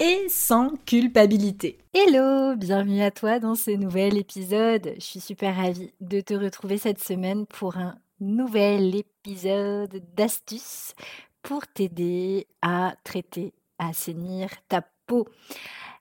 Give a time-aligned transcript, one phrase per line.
[0.00, 1.78] et sans culpabilité.
[1.92, 4.92] Hello, bienvenue à toi dans ce nouvel épisode.
[4.96, 10.94] Je suis super ravie de te retrouver cette semaine pour un nouvel épisode d'astuces
[11.42, 15.28] pour t'aider à traiter, à assainir ta peau.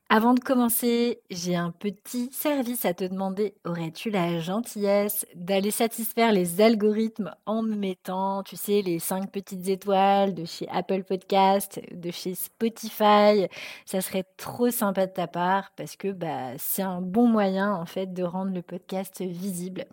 [0.09, 3.55] Avant de commencer, j'ai un petit service à te demander.
[3.65, 9.67] Aurais-tu la gentillesse d'aller satisfaire les algorithmes en me mettant, tu sais, les cinq petites
[9.69, 13.47] étoiles de chez Apple Podcast, de chez Spotify?
[13.85, 17.87] Ça serait trop sympa de ta part parce que bah, c'est un bon moyen en
[17.87, 19.85] fait de rendre le podcast visible.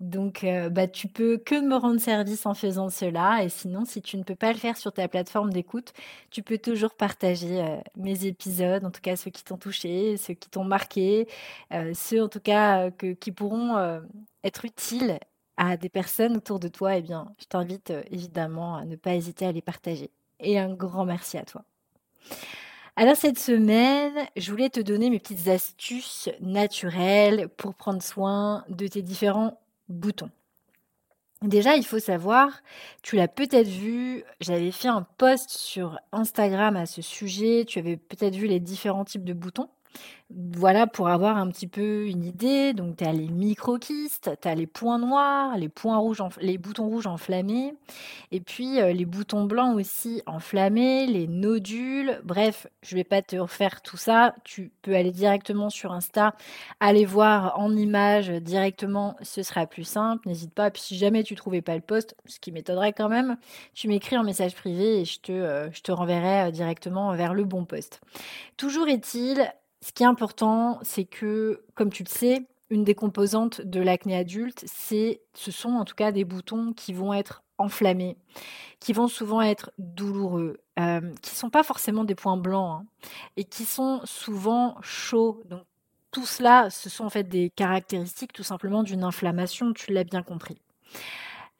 [0.00, 3.44] Donc euh, bah, tu peux que me rendre service en faisant cela.
[3.44, 5.92] Et sinon, si tu ne peux pas le faire sur ta plateforme d'écoute,
[6.30, 10.34] tu peux toujours partager euh, mes épisodes, en tout cas ceux qui t'ont touché, ceux
[10.34, 11.28] qui t'ont marqué,
[11.72, 14.00] euh, ceux en tout cas euh, qui pourront euh,
[14.44, 15.18] être utiles
[15.56, 19.46] à des personnes autour de toi, eh bien, je t'invite évidemment à ne pas hésiter
[19.46, 20.10] à les partager.
[20.40, 21.64] Et un grand merci à toi.
[22.94, 28.86] Alors cette semaine, je voulais te donner mes petites astuces naturelles pour prendre soin de
[28.86, 30.30] tes différents boutons.
[31.42, 32.62] Déjà, il faut savoir,
[33.02, 37.96] tu l'as peut-être vu, j'avais fait un post sur Instagram à ce sujet, tu avais
[37.96, 39.68] peut-être vu les différents types de boutons.
[40.30, 44.54] Voilà, pour avoir un petit peu une idée, donc tu as les micro-kystes, tu as
[44.54, 47.74] les points noirs, les points rouges, les boutons rouges enflammés,
[48.30, 52.20] et puis euh, les boutons blancs aussi enflammés, les nodules.
[52.24, 54.34] Bref, je vais pas te refaire tout ça.
[54.44, 56.34] Tu peux aller directement sur Insta,
[56.78, 60.28] aller voir en image directement, ce sera plus simple.
[60.28, 60.70] N'hésite pas.
[60.74, 63.38] Si jamais tu trouvais pas le post, ce qui m'étonnerait quand même,
[63.72, 67.32] tu m'écris en message privé et je te, euh, je te renverrai euh, directement vers
[67.32, 68.02] le bon post.
[68.58, 69.50] Toujours est-il,
[69.80, 74.16] ce qui est important, c'est que, comme tu le sais, une des composantes de l'acné
[74.16, 78.16] adulte, c'est, ce sont en tout cas des boutons qui vont être enflammés,
[78.80, 82.86] qui vont souvent être douloureux, euh, qui sont pas forcément des points blancs, hein,
[83.36, 85.42] et qui sont souvent chauds.
[85.46, 85.62] Donc
[86.10, 90.22] tout cela, ce sont en fait des caractéristiques tout simplement d'une inflammation, tu l'as bien
[90.22, 90.60] compris.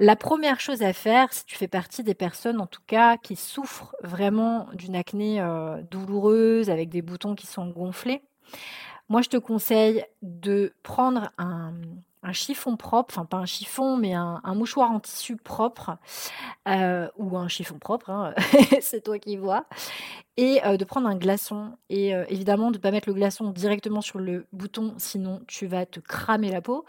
[0.00, 3.34] La première chose à faire, si tu fais partie des personnes en tout cas qui
[3.34, 8.22] souffrent vraiment d'une acné euh, douloureuse avec des boutons qui sont gonflés,
[9.08, 11.72] moi je te conseille de prendre un,
[12.32, 15.96] chiffon propre, enfin pas un chiffon, mais un, mouchoir en tissu propre,
[16.68, 18.34] euh, ou un chiffon propre, hein,
[18.80, 19.64] c'est toi qui vois,
[20.38, 23.50] et euh, de prendre un glaçon, et euh, évidemment de ne pas mettre le glaçon
[23.50, 26.86] directement sur le bouton, sinon tu vas te cramer la peau,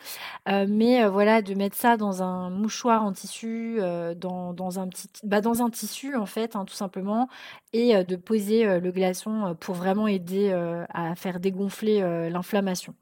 [0.47, 3.79] mais voilà, de mettre ça dans un mouchoir en tissu,
[4.15, 7.27] dans, un petit, bah, dans un tissu en fait, hein, tout simplement,
[7.73, 10.51] et de poser le glaçon pour vraiment aider
[10.89, 12.95] à faire dégonfler l'inflammation,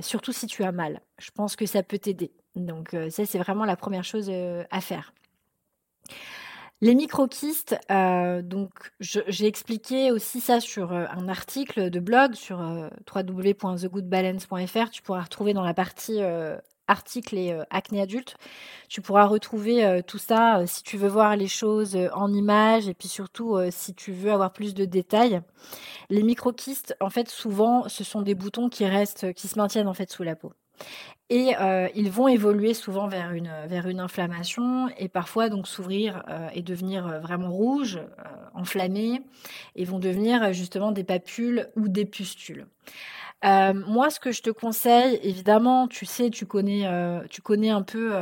[0.00, 2.32] surtout si tu as mal je pense que ça peut t'aider.
[2.56, 5.12] Donc euh, ça, c'est vraiment la première chose euh, à faire.
[6.84, 14.90] Les microkystes, euh, donc j'ai expliqué aussi ça sur un article de blog sur www.thegoodbalance.fr.
[14.90, 16.20] Tu pourras retrouver dans la partie
[16.86, 18.36] articles et acné adulte.
[18.90, 23.08] Tu pourras retrouver tout ça si tu veux voir les choses en images et puis
[23.08, 25.40] surtout si tu veux avoir plus de détails.
[26.10, 29.94] Les microkystes, en fait, souvent, ce sont des boutons qui restent, qui se maintiennent en
[29.94, 30.52] fait sous la peau.
[31.30, 36.60] Et euh, ils vont évoluer souvent vers une, inflammation et parfois donc s'ouvrir euh, et
[36.60, 37.98] devenir euh, vraiment rouges,
[38.54, 39.22] enflammés,
[39.74, 42.66] et vont devenir justement des papules ou des pustules.
[43.42, 46.88] moi, ce que je te conseille, évidemment, tu sais, tu connais,
[47.30, 48.12] tu connais un peu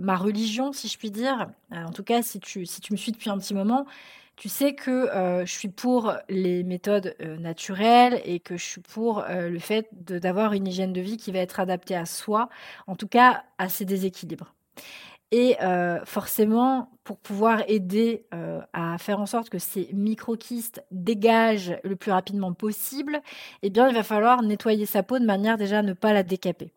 [0.00, 1.48] ma religion, si je puis dire.
[1.72, 3.84] en tout cas, si tu, si tu me suis depuis un petit moment,
[4.40, 8.80] tu sais que euh, je suis pour les méthodes euh, naturelles et que je suis
[8.80, 12.48] pour euh, le fait d'avoir une hygiène de vie qui va être adaptée à soi,
[12.86, 14.54] en tout cas à ses déséquilibres.
[15.30, 15.56] Et
[16.06, 18.26] forcément, pour pouvoir aider
[18.72, 23.22] à faire en sorte que ces microkystes dégagent le plus rapidement possible,
[23.62, 26.24] eh bien, il va falloir nettoyer sa peau de manière déjà à ne pas la
[26.24, 26.72] décaper.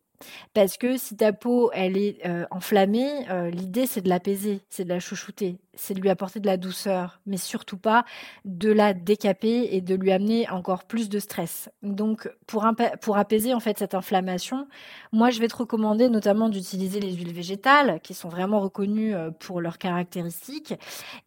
[0.53, 4.83] Parce que si ta peau, elle est euh, enflammée, euh, l'idée, c'est de l'apaiser, c'est
[4.83, 8.05] de la chouchouter, c'est de lui apporter de la douceur, mais surtout pas
[8.45, 11.69] de la décaper et de lui amener encore plus de stress.
[11.81, 12.65] Donc, pour,
[13.01, 14.67] pour apaiser en fait cette inflammation,
[15.11, 19.31] moi, je vais te recommander notamment d'utiliser les huiles végétales qui sont vraiment reconnues euh,
[19.31, 20.75] pour leurs caractéristiques.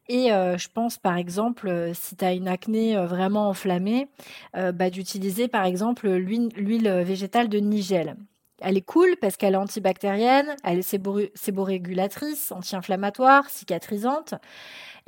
[0.08, 4.06] Et je pense, par exemple, si tu as une acné vraiment enflammée,
[4.54, 8.16] bah, d'utiliser par exemple l'huile végétale de Nigel
[8.60, 14.34] elle est cool parce qu'elle est antibactérienne, elle est séborégulatrice, anti-inflammatoire, cicatrisante.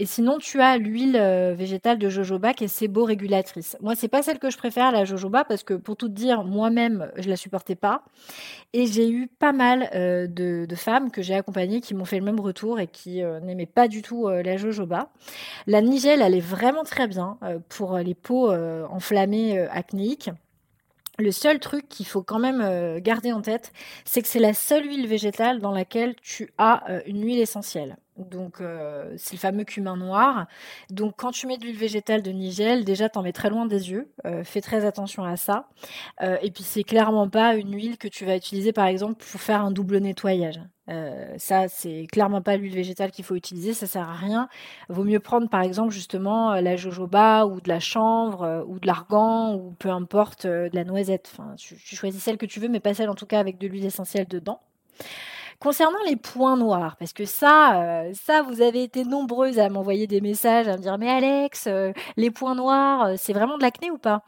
[0.01, 3.77] Et sinon, tu as l'huile euh, végétale de jojoba qui est séborégulatrice.
[3.81, 7.11] Moi, c'est pas celle que je préfère, la jojoba, parce que pour tout dire, moi-même,
[7.17, 8.05] je la supportais pas.
[8.73, 12.25] Et j'ai eu pas mal euh, de, femmes que j'ai accompagnées qui m'ont fait le
[12.25, 15.11] même retour et qui euh, n'aimaient pas du tout la jojoba.
[15.67, 20.31] La nigelle, elle est vraiment très bien pour les peaux enflammées acnéiques.
[21.21, 23.73] Le seul truc qu'il faut quand même euh, garder en tête,
[24.05, 27.97] c'est que c'est la seule huile végétale dans laquelle tu as euh, une huile essentielle.
[28.17, 30.47] Donc, euh, c'est le fameux cumin noir.
[30.91, 33.91] Donc, quand tu mets de l'huile végétale de Nigel, déjà, t'en mets très loin des
[33.91, 34.13] yeux.
[34.45, 35.69] fais très attention à ça.
[36.21, 39.63] et puis, c'est clairement pas une huile que tu vas utiliser, par exemple, pour faire
[39.63, 40.61] un double nettoyage.
[40.89, 44.49] Euh, ça, c'est clairement pas l'huile végétale qu'il faut utiliser, ça sert à rien.
[44.89, 48.79] Vaut mieux prendre par exemple justement euh, la jojoba ou de la chanvre euh, ou
[48.79, 51.31] de l'argan ou peu importe de la noisette.
[51.33, 53.67] Enfin, tu, choisis celle que tu veux, mais pas celle en tout cas avec de
[53.67, 54.61] l'huile essentielle dedans.
[55.61, 60.21] Concernant les points noirs, parce que ça, ça, vous avez été nombreuses à m'envoyer des
[60.21, 61.69] messages, à me dire mais Alex,
[62.17, 64.23] les points noirs, c'est vraiment de l'acné ou pas?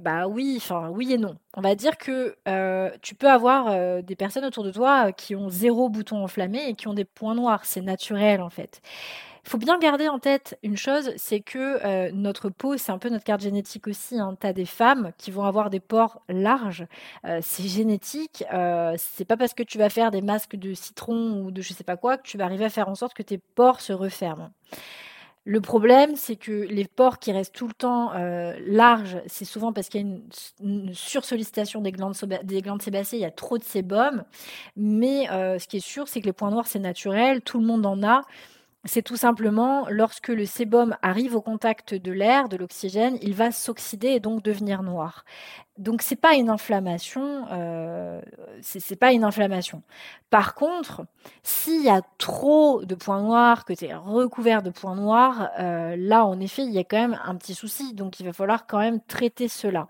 [0.00, 1.34] Bah oui, enfin oui et non.
[1.56, 2.36] On va dire que
[3.00, 6.86] tu peux avoir des personnes autour de toi qui ont zéro bouton enflammé et qui
[6.86, 7.64] ont des points noirs.
[7.64, 8.82] C'est naturel en fait.
[9.46, 12.98] Il faut bien garder en tête une chose, c'est que euh, notre peau, c'est un
[12.98, 14.18] peu notre carte génétique aussi.
[14.18, 14.36] Hein.
[14.40, 16.84] Tu as des femmes qui vont avoir des pores larges.
[17.24, 18.42] Euh, c'est génétique.
[18.52, 21.72] Euh, c'est pas parce que tu vas faire des masques de citron ou de je
[21.74, 23.92] sais pas quoi que tu vas arriver à faire en sorte que tes pores se
[23.92, 24.50] referment.
[25.48, 28.12] Le problème, c'est que les pores qui restent tout le temps
[28.66, 30.06] larges, c'est souvent parce qu'il y a
[30.60, 34.24] une, sursollicitation des glandes, des glandes sébacées, il y a trop de sébum.
[34.76, 37.86] Mais ce qui est sûr, c'est que les points noirs, c'est naturel, tout le monde
[37.86, 38.22] en a.
[38.86, 43.50] C'est tout simplement lorsque le sébum arrive au contact de l'air, de l'oxygène, il va
[43.50, 45.24] s'oxyder et donc devenir noir.
[45.76, 48.22] Donc c'est pas une inflammation, euh,
[48.62, 49.82] c'est pas une inflammation.
[50.30, 51.04] Par contre,
[51.42, 55.96] s'il y a trop de points noirs, que tu es recouvert de points noirs, euh,
[55.98, 57.92] là en effet il y a quand même un petit souci.
[57.92, 59.88] Donc il va falloir quand même traiter cela.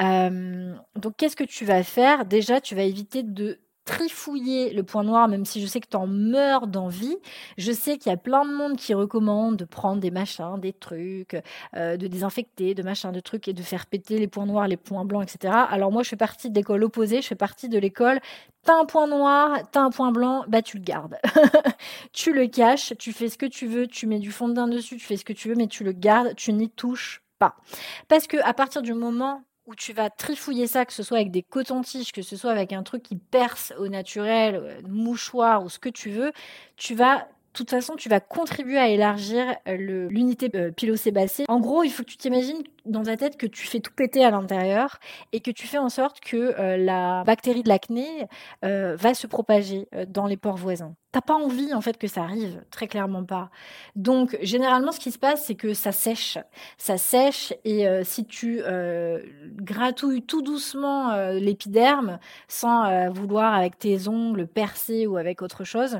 [0.00, 2.24] Euh, donc qu'est-ce que tu vas faire?
[2.24, 5.96] Déjà, tu vas éviter de trifouiller le point noir, même si je sais que tu
[5.96, 7.16] en meurs d'envie.
[7.58, 10.72] Je sais qu'il y a plein de monde qui recommande de prendre des machins, des
[10.72, 11.36] trucs,
[11.76, 14.76] euh, de désinfecter, de machins, de trucs et de faire péter les points noirs, les
[14.76, 15.54] points blancs, etc.
[15.70, 17.22] Alors moi, je fais partie de l'école opposée.
[17.22, 18.20] Je fais partie de l'école.
[18.64, 21.18] T'as un point noir, t'as un point blanc, bah tu le gardes.
[22.12, 24.68] tu le caches, tu fais ce que tu veux, tu mets du fond de teint
[24.68, 27.56] dessus, tu fais ce que tu veux, mais tu le gardes, tu n'y touches pas.
[28.06, 31.30] Parce que à partir du moment où tu vas trifouiller ça, que ce soit avec
[31.30, 35.68] des cotons-tiges, que ce soit avec un truc qui perce au naturel, euh, mouchoir ou
[35.68, 36.32] ce que tu veux,
[36.76, 41.44] tu vas de toute façon, tu vas contribuer à élargir euh, l'unité euh, pilocébacée.
[41.48, 44.24] En gros, il faut que tu t'imagines dans ta tête que tu fais tout péter
[44.24, 44.98] à l'intérieur
[45.32, 48.26] et que tu fais en sorte que euh, la bactérie de l'acné
[48.62, 50.94] va se propager dans les pores voisins.
[51.12, 53.50] T'as pas envie en fait que ça arrive, très clairement pas.
[53.96, 56.38] Donc généralement ce qui se passe c'est que ça sèche,
[56.78, 58.62] ça sèche et si tu
[59.56, 62.18] gratouilles tout doucement l'épiderme
[62.48, 65.98] sans vouloir avec tes ongles percer ou avec autre chose,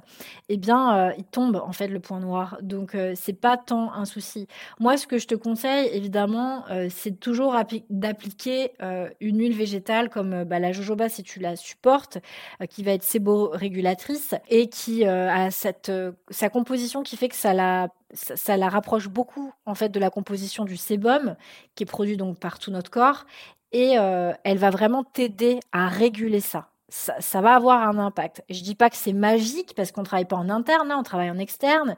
[0.49, 2.59] eh bien il tombe en fait le point noir.
[2.62, 4.49] Donc c'est pas tant un souci.
[4.81, 7.56] Moi ce que je te conseille évidemment euh, c'est toujours
[7.91, 12.19] d'appliquer euh, une huile végétale comme euh, bah, la jojoba si tu la supportes,
[12.69, 15.92] qui va être séborégulatrice et qui a cette,
[16.30, 20.11] sa composition qui fait que ça la ça, la rapproche beaucoup en fait de la
[20.11, 21.35] composition du sébum
[21.75, 23.25] qui est produit donc par tout notre corps
[23.73, 23.92] et
[24.44, 26.68] elle va vraiment t'aider à réguler ça.
[26.90, 27.40] ça.
[27.40, 28.44] va avoir un impact.
[28.50, 31.30] Je dis pas que c'est magique parce qu'on travaille pas en interne, hein, on travaille
[31.30, 31.97] en externe,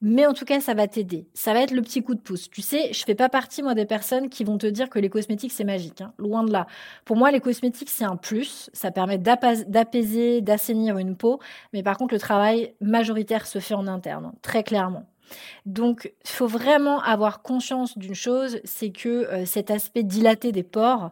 [0.00, 1.26] mais en tout cas, ça va t'aider.
[1.34, 2.48] Ça va être le petit coup de pouce.
[2.50, 5.08] Tu sais, je fais pas partie, moi, des personnes qui vont te dire que les
[5.08, 6.00] cosmétiques, c'est magique.
[6.00, 6.12] Hein.
[6.18, 6.66] Loin de là.
[7.04, 8.70] Pour moi, les cosmétiques, c'est un plus.
[8.72, 11.40] Ça permet d'apaiser, d'assainir une peau.
[11.72, 15.06] Mais par contre, le travail majoritaire se fait en interne, hein, très clairement.
[15.66, 20.62] Donc, il faut vraiment avoir conscience d'une chose, c'est que euh, cet aspect dilaté des
[20.62, 21.10] pores,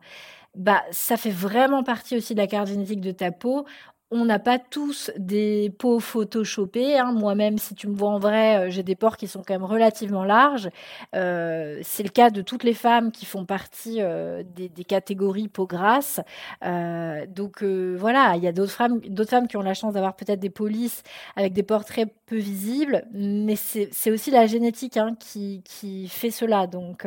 [0.54, 3.66] bah, ça fait vraiment partie aussi de la carte génétique de ta peau
[4.12, 6.96] on n'a pas tous des peaux photoshopées.
[6.98, 7.12] Hein.
[7.12, 9.64] Moi-même, si tu me vois en vrai, euh, j'ai des pores qui sont quand même
[9.64, 10.70] relativement larges.
[11.14, 15.66] Euh, c'est le cas de toutes les femmes qui font partie euh, des, catégories peau
[15.66, 16.20] grasse.
[16.62, 20.38] donc voilà, il y a d'autres femmes, d'autres femmes qui ont la chance d'avoir peut-être
[20.38, 21.02] des lisses
[21.34, 26.66] avec des très peu visibles, mais c'est aussi la génétique hein, qui, qui, fait cela.
[26.66, 27.06] Donc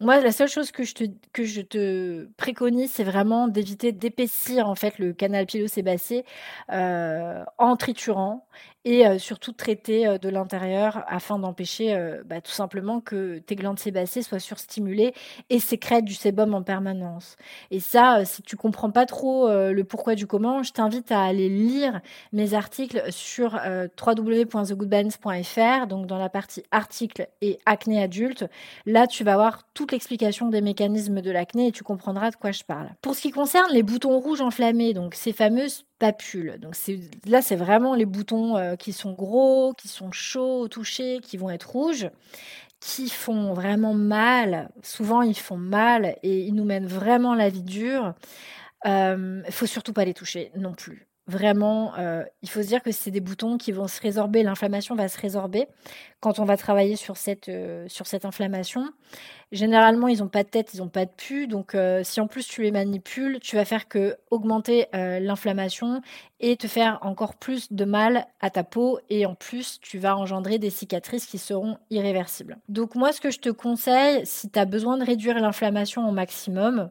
[0.00, 4.68] moi, la seule chose que je te, que je te préconise, c'est vraiment d'éviter d'épaissir
[4.68, 6.24] en fait le canal pilosébacé
[6.70, 8.46] euh, en triturant
[8.88, 13.54] et euh, surtout traiter euh, de l'intérieur afin d'empêcher euh, bah, tout simplement que tes
[13.54, 15.12] glandes sébacées soient surstimulées
[15.50, 17.36] et sécrètent du sébum en permanence.
[17.70, 21.50] Et ça, si tu comprends pas trop le pourquoi du comment, je t'invite à aller
[21.50, 22.00] lire
[22.32, 23.60] mes articles sur
[24.00, 28.46] www.thegoodbalance.fr, donc dans la partie articles et acné adulte.
[28.86, 32.52] Là, tu vas voir toute l'explication des mécanismes de l'acné et tu comprendras de quoi
[32.52, 32.88] je parle.
[33.02, 36.58] Pour ce qui concerne les boutons rouges enflammés, donc ces fameuses papules.
[36.60, 36.74] Donc
[37.26, 41.50] là, c'est vraiment les boutons qui sont gros, qui sont chauds au toucher, qui vont
[41.50, 42.10] être rouges,
[42.80, 44.70] qui font vraiment mal.
[44.82, 48.14] Souvent, ils font mal et ils nous mènent vraiment la vie dure.
[48.84, 51.07] Il euh, faut surtout pas les toucher non plus.
[51.28, 54.94] Vraiment, euh, il faut se dire que c'est des boutons qui vont se résorber, l'inflammation
[54.94, 55.68] va se résorber
[56.20, 58.88] quand on va travailler sur cette, euh, sur cette inflammation.
[59.52, 62.28] Généralement, ils n'ont pas de tête, ils n'ont pas de pu, donc euh, si en
[62.28, 66.00] plus tu les manipules, tu vas faire que augmenter l'inflammation
[66.40, 70.16] et te faire encore plus de mal à ta peau et en plus tu vas
[70.16, 72.56] engendrer des cicatrices qui seront irréversibles.
[72.68, 76.12] Donc moi, ce que je te conseille, si tu as besoin de réduire l'inflammation au
[76.12, 76.90] maximum,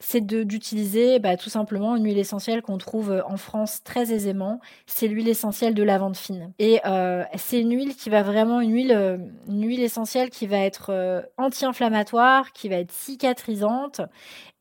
[0.00, 4.60] c'est d'utiliser bah, tout simplement une huile essentielle qu'on trouve euh, en France très aisément.
[4.86, 6.52] C'est l'huile essentielle de lavande fine.
[6.58, 10.46] Et euh, c'est une huile qui va vraiment, une huile, euh, une huile essentielle qui
[10.46, 14.00] va être anti-inflammatoire, qui va être cicatrisante,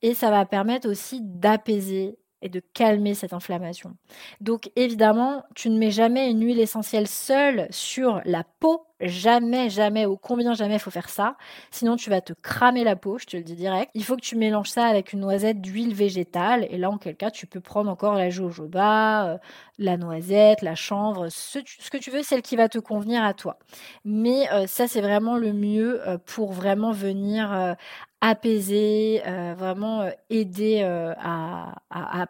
[0.02, 3.96] et ça va permettre aussi d'apaiser et de calmer cette inflammation.
[4.42, 10.08] Donc évidemment, tu ne mets jamais une huile essentielle seule sur la peau Jamais, jamais,
[10.08, 11.36] au combien jamais il faut faire ça.
[11.70, 13.92] Sinon, tu vas te cramer la peau, je te le dis direct.
[13.94, 16.66] Il faut que tu mélanges ça avec une noisette d'huile végétale.
[16.72, 19.38] Et là, en quel cas, tu peux prendre encore la jojoba, euh,
[19.78, 21.60] la noisette, la chanvre, ce,
[21.92, 23.60] que tu veux, celle qui va te convenir à toi.
[24.04, 27.76] Mais euh, ça, c'est vraiment le mieux euh, pour vraiment venir
[28.22, 29.22] apaiser,
[29.58, 31.76] vraiment aider à,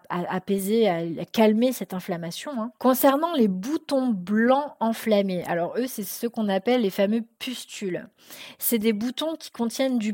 [0.10, 2.52] apaiser, à, calmer cette inflammation.
[2.60, 2.72] Hein.
[2.78, 8.08] Concernant les boutons blancs enflammés, alors eux, c'est ce qu'on appelle les fameux pustules.
[8.60, 10.14] C'est des boutons qui contiennent du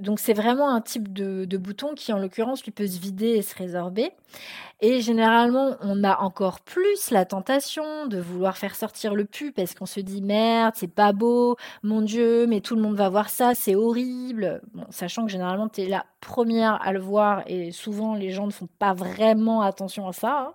[0.00, 3.42] donc c'est vraiment un type de, bouton qui en l'occurrence lui peut se vider et
[3.42, 4.10] se résorber.
[4.82, 9.74] Et généralement on a encore plus la tentation de vouloir faire sortir le pu parce
[9.74, 13.28] qu'on se dit merde c'est pas beau, mon dieu mais tout le monde va voir
[13.28, 14.62] ça, c'est horrible.
[14.88, 18.52] sachant que généralement tu es la première à le voir et souvent les gens ne
[18.52, 20.54] font pas vraiment attention à ça.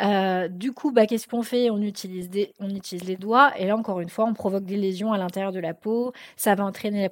[0.00, 1.70] Euh, du coup bah, qu'est-ce qu'on fait?
[1.70, 2.30] On utilise,
[2.60, 5.50] on utilise les doigts et là encore une fois on provoque des lésions à l'intérieur
[5.50, 7.10] de la peau, ça va entraîner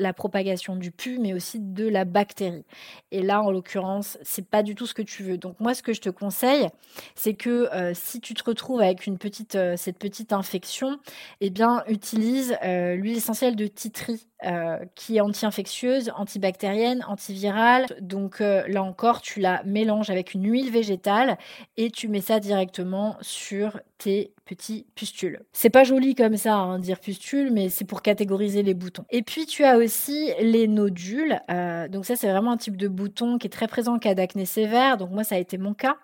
[0.00, 2.64] la propagation du pu, mais aussi de la bactérie.
[3.10, 5.38] Et là, en l'occurrence, c'est pas du tout ce que tu veux.
[5.38, 6.68] Donc moi, ce que je te conseille,
[7.14, 10.98] c'est que euh, si tu te retrouves avec une petite, euh, cette petite infection,
[11.40, 14.26] eh bien, utilise euh, l'huile essentielle de titri.
[14.94, 17.86] Qui est anti-infectieuse, antibactérienne, antivirale.
[18.00, 21.38] Donc là encore, tu la mélanges avec une huile végétale
[21.76, 25.40] et tu mets ça directement sur tes petits pustules.
[25.52, 29.04] C'est pas joli comme ça, hein, dire pustule, mais c'est pour catégoriser les boutons.
[29.10, 31.40] Et puis tu as aussi les nodules.
[31.50, 34.14] Euh, donc ça, c'est vraiment un type de bouton qui est très présent en cas
[34.14, 34.96] d'acné sévère.
[34.96, 35.96] Donc moi, ça a été mon cas.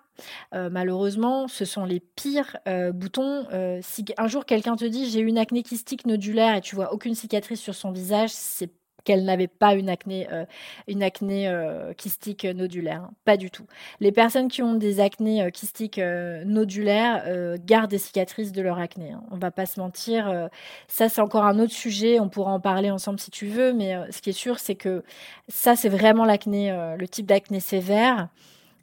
[0.53, 3.45] Euh, malheureusement, ce sont les pires euh, boutons.
[3.81, 7.15] si un jour quelqu'un te dit j'ai une acné kystique nodulaire et tu vois aucune
[7.15, 8.69] cicatrice sur son visage, c'est
[9.03, 10.45] qu'elle n'avait pas une acné, euh,
[10.87, 13.09] une acné euh, kystique nodulaire.
[13.25, 13.65] Pas du tout.
[13.99, 15.99] Les personnes qui ont des acnés euh, kystiques
[16.45, 17.23] nodulaires
[17.65, 19.11] gardent des cicatrices de leur acné.
[19.11, 19.23] Hein.
[19.31, 20.49] On va pas se mentir.
[20.87, 22.19] ça, c'est encore un autre sujet.
[22.19, 23.73] On pourra en parler ensemble si tu veux.
[23.73, 25.03] Mais ce qui est sûr, c'est que
[25.47, 28.29] ça, c'est vraiment l'acné, le type d'acné sévère.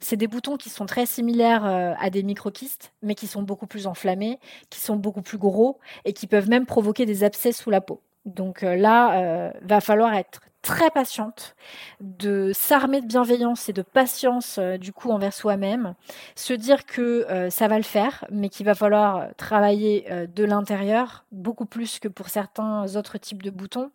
[0.01, 3.87] C'est des boutons qui sont très similaires à des microkystes, mais qui sont beaucoup plus
[3.87, 4.39] enflammés,
[4.69, 8.01] qui sont beaucoup plus gros et qui peuvent même provoquer des abcès sous la peau.
[8.29, 11.55] Donc euh, là, euh, va falloir être très patiente,
[12.01, 15.95] de s'armer de bienveillance et de patience euh, du coup envers soi-même,
[16.35, 21.65] se dire que ça va le faire, mais qu'il va falloir travailler de l'intérieur beaucoup
[21.65, 23.91] plus que pour certains autres types de boutons.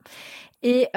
[0.63, 0.89] Et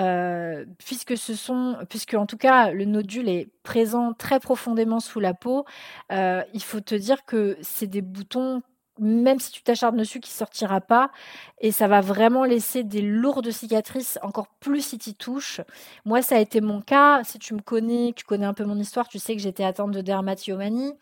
[0.78, 5.34] puisque ce sont, puisque en tout cas le nodule est présent très profondément sous la
[5.34, 5.66] peau,
[6.10, 8.62] il faut te dire que c'est des boutons
[9.00, 11.12] même si tu t'acharnes dessus, qui sortira pas.
[11.60, 15.62] Et ça va vraiment laisser des lourdes cicatrices, encore plus si tu touches.
[16.06, 17.24] Moi, ça a été mon cas.
[17.24, 19.92] Si tu me connais, tu connais un peu mon histoire, tu sais que j'étais atteinte
[19.92, 20.94] de dermatillomanie.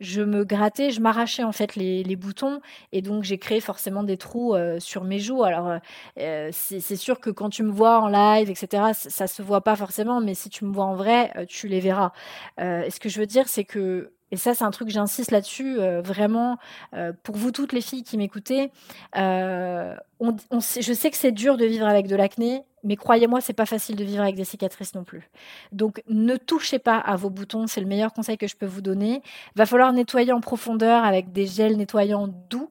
[0.00, 2.60] Je me grattais, je m'arrachais en fait les, boutons.
[2.90, 5.44] Et donc, j'ai créé forcément des trous euh, sur mes joues.
[5.44, 5.78] Alors, euh,
[6.18, 9.60] euh, c'est sûr que quand tu me vois en live, etc., ça, ça se voit
[9.60, 10.20] pas forcément.
[10.20, 12.12] Mais si tu me vois en vrai, tu les verras.
[12.58, 15.78] et ce que je veux dire, c'est que et ça, c'est un truc, j'insiste là-dessus,
[15.78, 16.56] euh, vraiment,
[16.94, 18.72] euh, pour vous toutes les filles qui m'écoutez,
[19.18, 23.66] euh, je sais que c'est dur de vivre avec de l'acné, mais croyez-moi, c'est pas
[23.66, 25.30] facile de vivre avec des cicatrices non plus.
[25.70, 28.80] Donc, ne touchez pas à vos boutons, c'est le meilleur conseil que je peux vous
[28.80, 29.20] donner.
[29.54, 32.70] Va falloir nettoyer en profondeur avec des gels nettoyants doux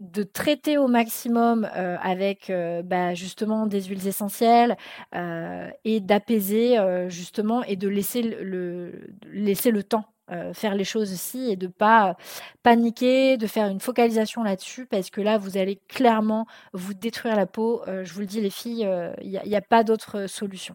[0.00, 2.52] de traiter au maximum avec
[2.84, 4.76] bah, justement des huiles essentielles
[5.14, 6.76] et d'apaiser
[7.08, 11.68] justement et de laisser le, laisser le temps euh, faire les choses aussi et de
[11.68, 12.16] pas
[12.64, 17.46] paniquer, de faire une focalisation là-dessus parce que là vous allez clairement vous détruire la
[17.46, 17.82] peau.
[17.86, 18.80] Euh, je vous le dis les filles,
[19.22, 20.74] il euh, n'y a, pas d'autre solution.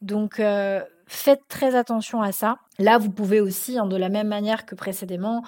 [0.00, 0.40] Donc
[1.06, 2.56] faites très attention à ça.
[2.78, 5.42] Là, vous pouvez aussi, hein, de la même manière que précédemment,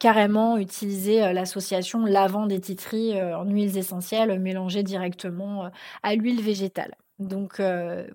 [0.00, 5.70] carrément utiliser l'association lavant des titris en huiles essentielles mélangées directement
[6.02, 6.96] à l'huile végétale.
[7.20, 7.60] Donc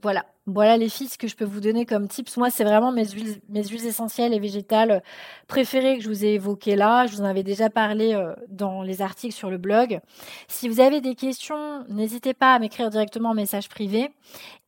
[0.01, 2.37] voilà, voilà les filles, ce que je peux vous donner comme tips.
[2.37, 5.03] Moi, c'est vraiment mes huiles, mes huiles essentielles et végétales
[5.47, 7.07] préférées que je vous ai évoquées là.
[7.07, 9.99] Je vous en avais déjà parlé euh, dans les articles sur le blog.
[10.47, 14.11] Si vous avez des questions, n'hésitez pas à m'écrire directement en message privé.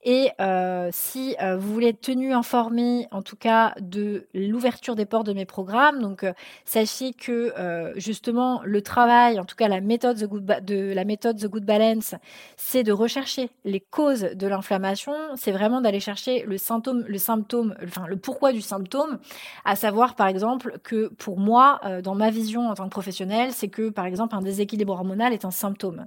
[0.03, 5.05] Et euh, si euh, vous voulez être tenu informé, en tout cas, de l'ouverture des
[5.05, 6.25] portes de mes programmes, donc
[6.65, 7.53] sachez que
[7.95, 11.65] justement le travail, en tout cas la méthode The Good, de la méthode The Good
[11.65, 12.15] Balance,
[12.57, 15.13] c'est de rechercher les causes de l'inflammation.
[15.35, 19.19] C'est vraiment d'aller chercher le symptôme, le symptôme, enfin le pourquoi du symptôme,
[19.65, 23.51] à savoir par exemple que pour moi, euh, dans ma vision en tant que professionnelle,
[23.53, 26.05] c'est que par exemple un déséquilibre hormonal est un symptôme.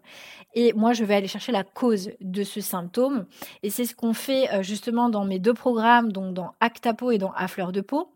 [0.54, 3.26] Et moi, je vais aller chercher la cause de ce symptôme.
[3.62, 7.18] Et c'est ce qu'on fait euh, justement dans mes deux programmes, donc dans Actapo et
[7.18, 8.08] dans À fleur de peau.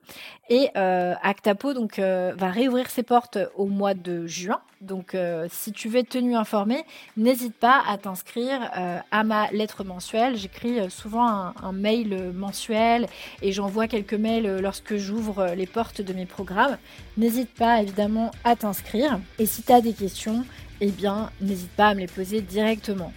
[0.48, 4.60] Et euh, Actapo donc va réouvrir ses portes au mois de juin.
[4.80, 5.16] Donc
[5.50, 6.84] si tu veux être tenu informé,
[7.16, 8.70] n'hésite pas à t'inscrire
[9.10, 10.36] à ma lettre mensuelle.
[10.36, 13.06] J'écris souvent un mail mensuel
[13.42, 16.78] et j'envoie quelques mails lorsque j'ouvre les portes de mes programmes.
[17.16, 19.18] N'hésite pas évidemment à t'inscrire.
[19.38, 20.44] Et si tu as des questions,
[20.80, 23.12] eh bien, n'hésite pas à me les poser directement.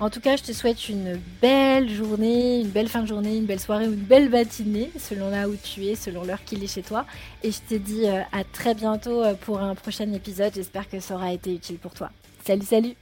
[0.00, 3.44] En tout cas, je te souhaite une belle journée, une belle fin de journée, une
[3.44, 6.72] belle soirée ou une belle matinée, selon là où tu es, selon l'heure qu'il est
[6.72, 7.06] chez toi.
[7.44, 10.52] Et je te dis euh, à très bientôt euh, pour un prochain épisode.
[10.52, 12.10] J'espère que aura été utile pour toi.
[12.44, 12.94] Salut, salut